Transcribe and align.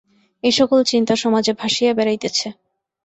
এই-সকল 0.43 0.79
চিন্তা 0.83 1.13
সমাজে 1.15 1.51
ভাসিয়া 1.53 1.91
বেড়াইতেছে। 1.93 2.47